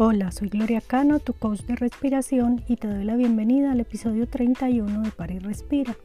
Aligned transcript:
Hola, 0.00 0.30
soy 0.30 0.48
Gloria 0.48 0.80
Cano, 0.80 1.18
tu 1.18 1.32
coach 1.32 1.62
de 1.62 1.74
respiración 1.74 2.62
y 2.68 2.76
te 2.76 2.86
doy 2.86 3.02
la 3.02 3.16
bienvenida 3.16 3.72
al 3.72 3.80
episodio 3.80 4.28
31 4.28 5.02
de 5.02 5.10
París 5.10 5.42
Respira. 5.42 5.96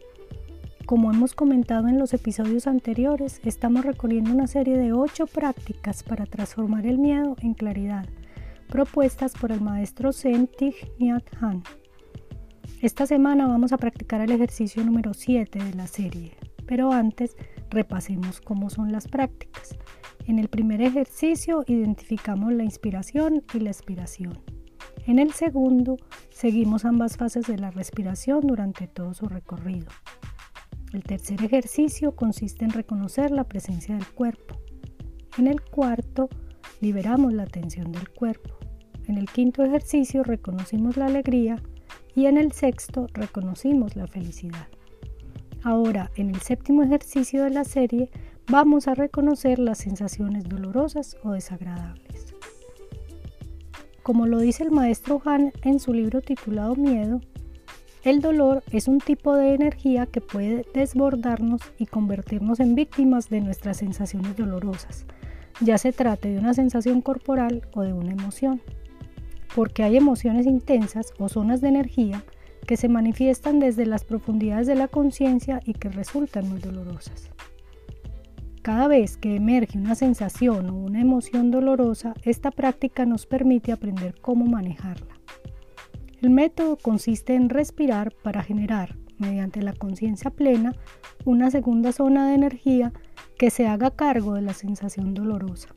Como 0.87 1.11
hemos 1.13 1.35
comentado 1.35 1.87
en 1.87 1.99
los 1.99 2.11
episodios 2.15 2.65
anteriores, 2.65 3.39
estamos 3.43 3.85
recorriendo 3.85 4.31
una 4.31 4.47
serie 4.47 4.79
de 4.79 4.93
8 4.93 5.27
prácticas 5.27 6.01
para 6.01 6.25
transformar 6.25 6.87
el 6.87 6.97
miedo 6.97 7.35
en 7.43 7.53
claridad, 7.53 8.07
propuestas 8.67 9.33
por 9.33 9.51
el 9.51 9.61
maestro 9.61 10.11
Zen 10.11 10.47
Thich 10.47 10.89
Nhat 10.97 11.25
Hanh. 11.39 11.61
Esta 12.81 13.05
semana 13.05 13.45
vamos 13.45 13.73
a 13.73 13.77
practicar 13.77 14.21
el 14.21 14.31
ejercicio 14.31 14.83
número 14.83 15.13
7 15.13 15.59
de 15.59 15.73
la 15.75 15.85
serie, 15.85 16.31
pero 16.65 16.91
antes 16.91 17.35
repasemos 17.69 18.41
cómo 18.41 18.71
son 18.71 18.91
las 18.91 19.07
prácticas. 19.07 19.77
En 20.25 20.39
el 20.39 20.47
primer 20.47 20.81
ejercicio 20.81 21.63
identificamos 21.67 22.53
la 22.53 22.63
inspiración 22.63 23.43
y 23.53 23.59
la 23.59 23.71
expiración. 23.71 24.39
En 25.05 25.19
el 25.19 25.33
segundo, 25.33 25.97
seguimos 26.29 26.85
ambas 26.85 27.17
fases 27.17 27.45
de 27.45 27.57
la 27.57 27.71
respiración 27.71 28.39
durante 28.41 28.87
todo 28.87 29.13
su 29.13 29.27
recorrido. 29.27 29.87
El 30.93 31.03
tercer 31.03 31.43
ejercicio 31.43 32.15
consiste 32.15 32.63
en 32.63 32.71
reconocer 32.71 33.31
la 33.31 33.43
presencia 33.43 33.95
del 33.95 34.07
cuerpo. 34.07 34.55
En 35.37 35.47
el 35.47 35.59
cuarto, 35.61 36.29
liberamos 36.79 37.33
la 37.33 37.45
tensión 37.45 37.91
del 37.91 38.07
cuerpo. 38.09 38.51
En 39.07 39.17
el 39.17 39.25
quinto 39.29 39.63
ejercicio 39.63 40.23
reconocimos 40.23 40.95
la 40.95 41.07
alegría 41.07 41.61
y 42.15 42.27
en 42.27 42.37
el 42.37 42.53
sexto 42.53 43.07
reconocimos 43.13 43.97
la 43.97 44.07
felicidad. 44.07 44.67
Ahora, 45.63 46.11
en 46.15 46.29
el 46.29 46.39
séptimo 46.41 46.83
ejercicio 46.83 47.43
de 47.43 47.49
la 47.49 47.63
serie, 47.63 48.09
vamos 48.47 48.87
a 48.87 48.95
reconocer 48.95 49.59
las 49.59 49.79
sensaciones 49.79 50.47
dolorosas 50.47 51.17
o 51.23 51.31
desagradables. 51.31 52.33
Como 54.01 54.27
lo 54.27 54.39
dice 54.39 54.63
el 54.63 54.71
maestro 54.71 55.21
Han 55.25 55.53
en 55.63 55.79
su 55.79 55.93
libro 55.93 56.21
titulado 56.21 56.75
Miedo, 56.75 57.21
el 58.03 58.19
dolor 58.19 58.63
es 58.71 58.89
un 58.89 58.99
tipo 58.99 59.33
de 59.33 59.53
energía 59.53 60.05
que 60.07 60.19
puede 60.19 60.65
desbordarnos 60.73 61.61
y 61.77 61.85
convertirnos 61.85 62.59
en 62.59 62.75
víctimas 62.75 63.29
de 63.29 63.39
nuestras 63.39 63.77
sensaciones 63.77 64.35
dolorosas, 64.35 65.05
ya 65.61 65.77
se 65.77 65.93
trate 65.93 66.29
de 66.29 66.39
una 66.39 66.53
sensación 66.53 67.01
corporal 67.01 67.67
o 67.73 67.81
de 67.81 67.93
una 67.93 68.11
emoción, 68.11 68.61
porque 69.55 69.83
hay 69.83 69.95
emociones 69.95 70.45
intensas 70.45 71.13
o 71.17 71.29
zonas 71.29 71.61
de 71.61 71.69
energía 71.69 72.23
que 72.67 72.75
se 72.75 72.89
manifiestan 72.89 73.59
desde 73.59 73.85
las 73.85 74.03
profundidades 74.03 74.67
de 74.67 74.75
la 74.75 74.87
conciencia 74.87 75.61
y 75.63 75.73
que 75.73 75.89
resultan 75.89 76.49
muy 76.49 76.59
dolorosas. 76.59 77.29
Cada 78.63 78.87
vez 78.87 79.17
que 79.17 79.35
emerge 79.35 79.77
una 79.77 79.93
sensación 79.93 80.69
o 80.69 80.77
una 80.77 81.01
emoción 81.01 81.51
dolorosa, 81.51 82.13
esta 82.23 82.49
práctica 82.49 83.05
nos 83.05 83.25
permite 83.25 83.73
aprender 83.73 84.15
cómo 84.21 84.45
manejarla. 84.45 85.19
El 86.21 86.29
método 86.29 86.77
consiste 86.77 87.35
en 87.35 87.49
respirar 87.49 88.13
para 88.23 88.41
generar, 88.41 88.95
mediante 89.17 89.61
la 89.61 89.73
conciencia 89.73 90.31
plena, 90.31 90.73
una 91.25 91.51
segunda 91.51 91.91
zona 91.91 92.29
de 92.29 92.35
energía 92.35 92.93
que 93.37 93.49
se 93.49 93.67
haga 93.67 93.91
cargo 93.91 94.35
de 94.35 94.43
la 94.43 94.53
sensación 94.53 95.13
dolorosa. 95.13 95.75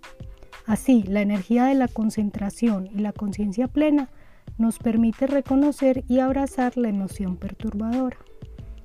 Así, 0.64 1.02
la 1.02 1.22
energía 1.22 1.64
de 1.64 1.74
la 1.74 1.88
concentración 1.88 2.86
y 2.94 3.00
la 3.00 3.12
conciencia 3.12 3.66
plena 3.66 4.10
nos 4.58 4.78
permite 4.78 5.26
reconocer 5.26 6.04
y 6.06 6.20
abrazar 6.20 6.76
la 6.76 6.88
emoción 6.88 7.36
perturbadora. 7.36 8.18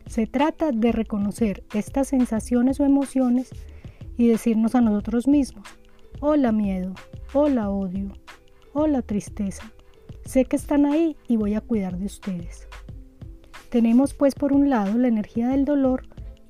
Se 0.07 0.25
trata 0.25 0.71
de 0.71 0.91
reconocer 0.91 1.63
estas 1.71 2.07
sensaciones 2.07 2.79
o 2.79 2.83
emociones 2.83 3.51
y 4.21 4.27
decirnos 4.27 4.75
a 4.75 4.81
nosotros 4.81 5.27
mismos, 5.27 5.67
hola 6.19 6.51
miedo, 6.51 6.93
hola 7.33 7.71
odio, 7.71 8.13
hola 8.71 9.01
tristeza, 9.01 9.71
sé 10.25 10.45
que 10.45 10.57
están 10.57 10.85
ahí 10.85 11.17
y 11.27 11.37
voy 11.37 11.55
a 11.55 11.61
cuidar 11.61 11.97
de 11.97 12.05
ustedes. 12.05 12.67
Tenemos 13.71 14.13
pues 14.13 14.35
por 14.35 14.53
un 14.53 14.69
lado 14.69 14.95
la 14.99 15.07
energía 15.07 15.47
del 15.47 15.65
dolor 15.65 16.03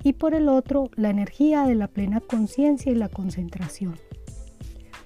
y 0.03 0.12
por 0.13 0.35
el 0.35 0.50
otro 0.50 0.90
la 0.97 1.12
energía 1.12 1.63
de 1.63 1.75
la 1.75 1.88
plena 1.88 2.19
conciencia 2.19 2.91
y 2.91 2.95
la 2.95 3.07
concentración. 3.07 3.95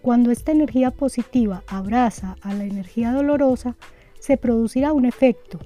Cuando 0.02 0.32
esta 0.32 0.52
energía 0.52 0.90
positiva 0.90 1.62
abraza 1.68 2.36
a 2.42 2.56
la 2.56 2.64
energía 2.64 3.12
dolorosa, 3.12 3.76
se 4.20 4.38
producirá 4.38 4.92
un 4.92 5.06
efecto 5.06 5.60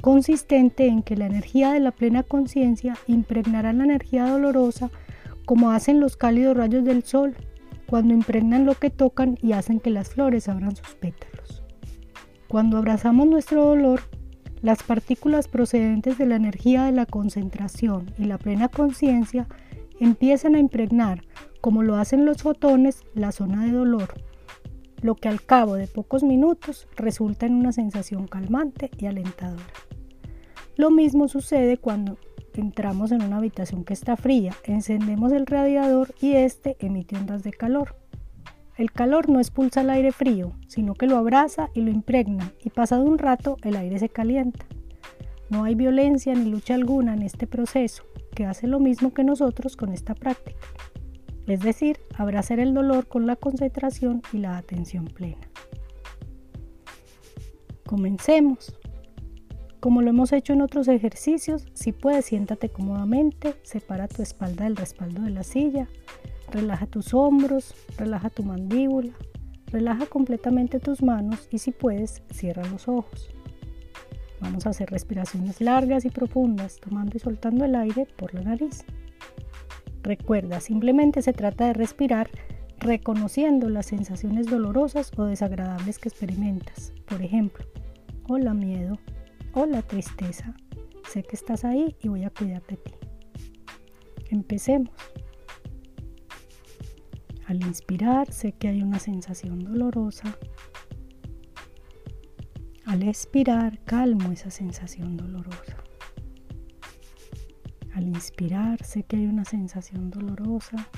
consistente 0.00 0.86
en 0.86 1.02
que 1.02 1.16
la 1.16 1.26
energía 1.26 1.72
de 1.72 1.80
la 1.80 1.90
plena 1.90 2.22
conciencia 2.22 2.96
impregnará 3.08 3.72
la 3.72 3.82
energía 3.82 4.28
dolorosa 4.28 4.92
como 5.44 5.70
hacen 5.70 6.00
los 6.00 6.16
cálidos 6.16 6.56
rayos 6.56 6.84
del 6.84 7.04
sol 7.04 7.34
cuando 7.86 8.14
impregnan 8.14 8.66
lo 8.66 8.74
que 8.74 8.90
tocan 8.90 9.38
y 9.42 9.52
hacen 9.52 9.80
que 9.80 9.90
las 9.90 10.10
flores 10.10 10.48
abran 10.48 10.74
sus 10.74 10.94
pétalos. 10.94 11.62
Cuando 12.48 12.78
abrazamos 12.78 13.26
nuestro 13.26 13.64
dolor, 13.64 14.00
las 14.62 14.82
partículas 14.82 15.48
procedentes 15.48 16.16
de 16.16 16.26
la 16.26 16.36
energía 16.36 16.84
de 16.84 16.92
la 16.92 17.04
concentración 17.04 18.10
y 18.18 18.24
la 18.24 18.38
plena 18.38 18.68
conciencia 18.68 19.46
empiezan 20.00 20.54
a 20.54 20.58
impregnar, 20.58 21.24
como 21.60 21.82
lo 21.82 21.96
hacen 21.96 22.24
los 22.24 22.42
fotones, 22.42 23.02
la 23.14 23.32
zona 23.32 23.64
de 23.64 23.72
dolor, 23.72 24.14
lo 25.02 25.14
que 25.16 25.28
al 25.28 25.42
cabo 25.42 25.74
de 25.74 25.86
pocos 25.86 26.22
minutos 26.22 26.88
resulta 26.96 27.44
en 27.44 27.54
una 27.54 27.72
sensación 27.72 28.26
calmante 28.26 28.90
y 28.98 29.06
alentadora. 29.06 29.64
Lo 30.76 30.90
mismo 30.90 31.28
sucede 31.28 31.76
cuando 31.76 32.16
entramos 32.60 33.12
en 33.12 33.22
una 33.22 33.38
habitación 33.38 33.84
que 33.84 33.92
está 33.94 34.16
fría, 34.16 34.54
encendemos 34.64 35.32
el 35.32 35.46
radiador 35.46 36.14
y 36.20 36.32
este 36.32 36.76
emite 36.80 37.16
ondas 37.16 37.42
de 37.42 37.52
calor. 37.52 37.96
El 38.76 38.90
calor 38.90 39.28
no 39.28 39.38
expulsa 39.38 39.82
el 39.82 39.90
aire 39.90 40.10
frío, 40.10 40.52
sino 40.66 40.94
que 40.94 41.06
lo 41.06 41.16
abraza 41.16 41.68
y 41.74 41.82
lo 41.82 41.90
impregna 41.90 42.52
y 42.62 42.70
pasado 42.70 43.04
un 43.04 43.18
rato 43.18 43.56
el 43.62 43.76
aire 43.76 43.98
se 43.98 44.08
calienta. 44.08 44.66
No 45.48 45.64
hay 45.64 45.74
violencia 45.74 46.34
ni 46.34 46.50
lucha 46.50 46.74
alguna 46.74 47.14
en 47.14 47.22
este 47.22 47.46
proceso, 47.46 48.02
que 48.34 48.46
hace 48.46 48.66
lo 48.66 48.80
mismo 48.80 49.14
que 49.14 49.22
nosotros 49.22 49.76
con 49.76 49.92
esta 49.92 50.14
práctica. 50.14 50.58
Es 51.46 51.60
decir, 51.60 51.98
abrazar 52.16 52.58
el 52.58 52.74
dolor 52.74 53.06
con 53.06 53.26
la 53.26 53.36
concentración 53.36 54.22
y 54.32 54.38
la 54.38 54.56
atención 54.56 55.04
plena. 55.04 55.48
Comencemos. 57.86 58.74
Como 59.84 60.00
lo 60.00 60.08
hemos 60.08 60.32
hecho 60.32 60.54
en 60.54 60.62
otros 60.62 60.88
ejercicios, 60.88 61.66
si 61.74 61.92
puedes 61.92 62.24
siéntate 62.24 62.70
cómodamente, 62.70 63.54
separa 63.64 64.08
tu 64.08 64.22
espalda 64.22 64.64
del 64.64 64.76
respaldo 64.76 65.20
de 65.20 65.28
la 65.28 65.42
silla, 65.42 65.88
relaja 66.50 66.86
tus 66.86 67.12
hombros, 67.12 67.74
relaja 67.98 68.30
tu 68.30 68.44
mandíbula, 68.44 69.12
relaja 69.66 70.06
completamente 70.06 70.80
tus 70.80 71.02
manos 71.02 71.50
y 71.50 71.58
si 71.58 71.70
puedes, 71.70 72.22
cierra 72.30 72.66
los 72.70 72.88
ojos. 72.88 73.28
Vamos 74.40 74.64
a 74.64 74.70
hacer 74.70 74.88
respiraciones 74.88 75.60
largas 75.60 76.06
y 76.06 76.08
profundas, 76.08 76.80
tomando 76.80 77.18
y 77.18 77.20
soltando 77.20 77.66
el 77.66 77.74
aire 77.74 78.06
por 78.16 78.32
la 78.32 78.40
nariz. 78.40 78.86
Recuerda, 80.02 80.60
simplemente 80.60 81.20
se 81.20 81.34
trata 81.34 81.66
de 81.66 81.74
respirar 81.74 82.30
reconociendo 82.78 83.68
las 83.68 83.84
sensaciones 83.84 84.46
dolorosas 84.46 85.12
o 85.18 85.24
desagradables 85.24 85.98
que 85.98 86.08
experimentas. 86.08 86.94
Por 87.06 87.20
ejemplo, 87.20 87.66
hola 88.30 88.54
miedo, 88.54 88.98
Hola 89.56 89.82
tristeza, 89.82 90.52
sé 91.08 91.22
que 91.22 91.36
estás 91.36 91.64
ahí 91.64 91.94
y 92.02 92.08
voy 92.08 92.24
a 92.24 92.30
cuidar 92.30 92.66
de 92.66 92.76
ti. 92.76 92.90
Empecemos. 94.28 94.90
Al 97.46 97.62
inspirar 97.62 98.32
sé 98.32 98.50
que 98.50 98.66
hay 98.66 98.82
una 98.82 98.98
sensación 98.98 99.60
dolorosa. 99.60 100.36
Al 102.84 103.04
expirar 103.04 103.78
calmo 103.84 104.32
esa 104.32 104.50
sensación 104.50 105.16
dolorosa. 105.16 105.76
Al 107.92 108.08
inspirar 108.08 108.84
sé 108.84 109.04
que 109.04 109.18
hay 109.18 109.26
una 109.26 109.44
sensación 109.44 110.10
dolorosa. 110.10 110.88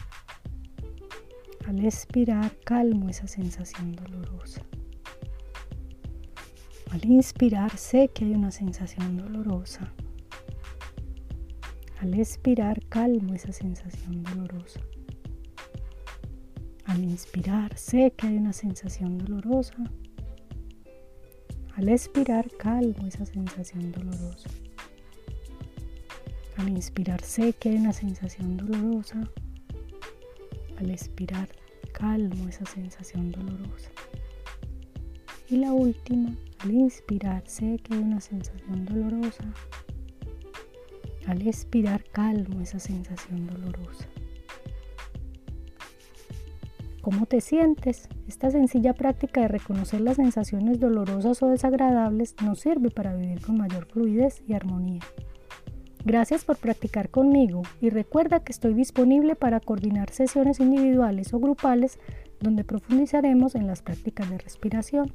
Al 1.66 1.84
expirar 1.84 2.56
calmo 2.64 3.10
esa 3.10 3.26
sensación 3.26 3.92
dolorosa. 3.92 4.62
Al 6.90 7.04
inspirar 7.04 7.76
sé 7.76 8.08
que 8.08 8.24
hay 8.24 8.32
una 8.32 8.50
sensación 8.50 9.16
dolorosa. 9.16 9.92
Al 11.98 12.14
expirar 12.14 12.80
calmo 12.88 13.34
esa 13.34 13.52
sensación 13.52 14.22
dolorosa. 14.22 14.80
Al 16.84 17.02
inspirar 17.02 17.76
sé 17.76 18.12
que 18.16 18.28
hay 18.28 18.36
una 18.36 18.52
sensación 18.52 19.18
dolorosa. 19.18 19.74
Al 21.74 21.88
expirar 21.88 22.48
calmo 22.56 23.06
esa 23.06 23.26
sensación 23.26 23.90
dolorosa. 23.92 24.48
Al 26.56 26.68
inspirar 26.68 27.20
sé 27.22 27.52
que 27.52 27.70
hay 27.70 27.76
una 27.76 27.92
sensación 27.92 28.56
dolorosa. 28.56 29.28
Al 30.78 30.90
expirar 30.90 31.48
calmo 31.92 32.48
esa 32.48 32.64
sensación 32.64 33.32
dolorosa. 33.32 33.90
Y 35.48 35.56
la 35.56 35.72
última, 35.72 36.36
al 36.58 36.72
inspirar 36.72 37.46
sé 37.46 37.78
que 37.82 37.94
hay 37.94 38.00
una 38.00 38.20
sensación 38.20 38.84
dolorosa. 38.84 39.44
Al 41.26 41.46
expirar 41.46 42.04
calmo 42.04 42.60
esa 42.60 42.78
sensación 42.78 43.46
dolorosa. 43.46 44.08
cómo 47.06 47.26
te 47.26 47.40
sientes. 47.40 48.08
Esta 48.26 48.50
sencilla 48.50 48.92
práctica 48.92 49.40
de 49.42 49.46
reconocer 49.46 50.00
las 50.00 50.16
sensaciones 50.16 50.80
dolorosas 50.80 51.40
o 51.40 51.48
desagradables 51.48 52.34
nos 52.42 52.58
sirve 52.58 52.90
para 52.90 53.14
vivir 53.14 53.40
con 53.42 53.58
mayor 53.58 53.86
fluidez 53.86 54.42
y 54.48 54.54
armonía. 54.54 55.02
Gracias 56.04 56.44
por 56.44 56.56
practicar 56.56 57.08
conmigo 57.08 57.62
y 57.80 57.90
recuerda 57.90 58.40
que 58.40 58.50
estoy 58.50 58.74
disponible 58.74 59.36
para 59.36 59.60
coordinar 59.60 60.10
sesiones 60.10 60.58
individuales 60.58 61.32
o 61.32 61.38
grupales 61.38 62.00
donde 62.40 62.64
profundizaremos 62.64 63.54
en 63.54 63.68
las 63.68 63.82
prácticas 63.82 64.28
de 64.28 64.38
respiración. 64.38 65.12